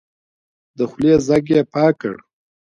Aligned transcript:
د 0.77 0.79
خولې 0.89 1.13
ځګ 1.27 1.43
يې 1.53 1.61
پاک 1.73 1.93
کړ. 2.01 2.15